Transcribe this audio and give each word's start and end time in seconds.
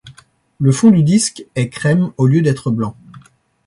Le 0.59 0.71
fond 0.71 0.89
du 0.89 1.03
disque 1.03 1.45
est 1.53 1.69
crème 1.69 2.09
au 2.17 2.25
lieu 2.25 2.41
d'être 2.41 2.71
blanc. 2.71 2.95